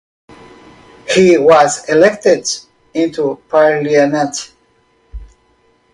He 1.13 1.37
was 1.37 1.87
elected 1.87 2.47
into 2.95 3.35
parliament. 3.47 4.51